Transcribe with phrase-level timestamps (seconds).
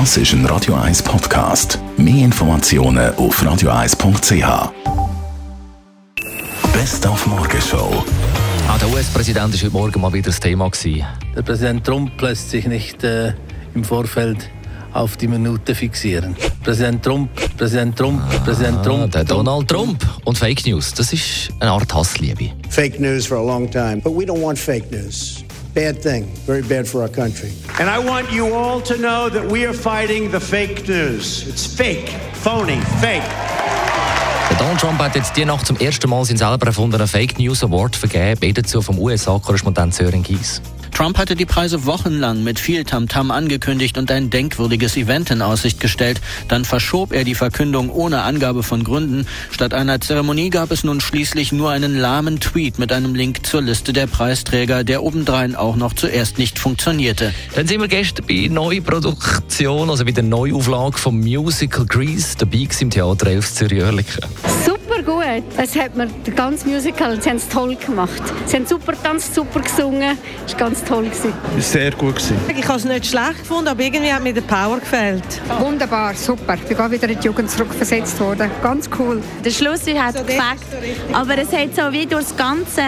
[0.00, 1.78] Das ist ein Radio 1 Podcast.
[1.96, 4.72] Mehr Informationen auf radio1.ch.
[6.72, 8.04] Best auf Morgenshow.
[8.66, 10.68] Ah, der US-Präsident war heute Morgen mal wieder das Thema.
[10.68, 11.06] Gewesen.
[11.36, 13.34] Der Präsident Trump lässt sich nicht äh,
[13.76, 14.50] im Vorfeld
[14.94, 16.34] auf die Minute fixieren.
[16.64, 19.12] Präsident Trump, Präsident Trump, ah, Präsident Trump.
[19.12, 20.04] Der Donald Trump.
[20.24, 22.50] Und Fake News, das ist eine Art Hassliebe.
[22.68, 25.44] Fake news for a long time, but we don't want fake news.
[25.74, 27.50] Bad thing, very bad for our country.
[27.80, 31.48] And I want you all to know that we are fighting the fake news.
[31.48, 33.24] It's fake, phony, fake.
[34.56, 37.96] Donald Trump hat jetzt die Nacht zum ersten Mal seinen selber erfundenen Fake News Award
[37.96, 40.62] vergeben, dazu vom USA-Korrespondent Sören Gies.
[40.94, 45.80] Trump hatte die Preise wochenlang mit viel Tamtam angekündigt und ein denkwürdiges Event in Aussicht
[45.80, 46.20] gestellt.
[46.46, 49.26] Dann verschob er die Verkündung ohne Angabe von Gründen.
[49.50, 53.62] Statt einer Zeremonie gab es nun schließlich nur einen lahmen Tweet mit einem Link zur
[53.62, 57.34] Liste der Preisträger, der obendrein auch noch zuerst nicht funktionierte.
[57.56, 62.90] Dann sind wir gestern bei Neuproduktion, also bei der Neuauflage vom Musical Grease, dabei im
[62.90, 64.30] Theater 11 Zürich-Oerlikon.
[64.64, 64.83] Super
[65.40, 65.44] gut.
[65.56, 68.22] Es hat mir das ganze Musical, sie haben es toll gemacht.
[68.46, 70.18] Sie haben super getanzt, super gesungen.
[70.46, 71.04] Es war ganz toll.
[71.04, 71.32] Gewesen.
[71.58, 72.16] Sehr gut.
[72.16, 72.36] Gewesen.
[72.56, 75.24] Ich habe es nicht schlecht gefunden, aber irgendwie hat mir der Power gefehlt.
[75.60, 76.54] Wunderbar, super.
[76.54, 78.50] Ich bin wieder in die Jugend zurückversetzt worden.
[78.62, 79.22] Ganz cool.
[79.44, 82.82] Der Schluss hat so gefällt, so aber es hat so wie durch das ganze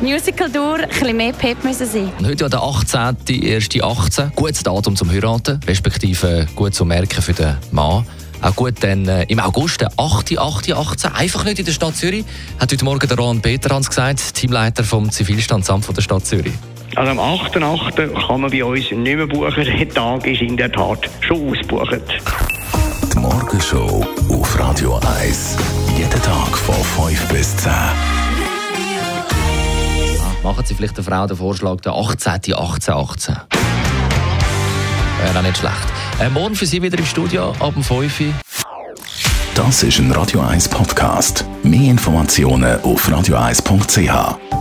[0.00, 2.12] Musical durch ein bisschen mehr Pep müssen sein.
[2.24, 3.42] Heute ist der 18.
[3.42, 4.32] erste 18.
[4.34, 8.04] Gutes Datum zum Heiraten, respektive gut zu merken für den Mann.
[8.42, 10.38] Auch gut, dann äh, im August, der 8.
[10.38, 10.72] 8.
[10.72, 12.24] 18, einfach nicht in der Stadt Zürich,
[12.58, 16.54] hat heute Morgen der Ron Peterhans gesagt, Teamleiter vom Zivilstandsamt von der Stadt Zürich.
[16.96, 18.26] Also am 8.8.
[18.26, 19.64] kann man bei uns nicht mehr buchen.
[19.64, 22.00] Der Tag ist in der Tat schon ausgebucht.
[23.12, 25.56] Die Morgenshow auf Radio 1.
[25.96, 26.74] Jeden Tag von
[27.08, 27.72] 5 bis 10.
[30.42, 32.54] Machen Sie vielleicht der Frau den Vorschlag, der 18.
[32.54, 33.36] 18 18.
[35.22, 35.99] Wäre auch nicht schlecht.
[36.20, 38.34] Äh, morgen für Sie wieder im Studio ab dem 5
[39.54, 41.46] Das ist ein Radio 1 Podcast.
[41.62, 44.59] Mehr Informationen auf radio1.ch.